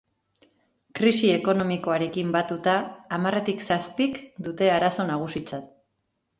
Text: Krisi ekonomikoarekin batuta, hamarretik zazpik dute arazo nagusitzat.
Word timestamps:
Krisi 0.99 1.29
ekonomikoarekin 1.33 2.33
batuta, 2.37 2.75
hamarretik 3.19 3.63
zazpik 3.71 4.21
dute 4.49 4.75
arazo 4.81 5.09
nagusitzat. 5.15 5.73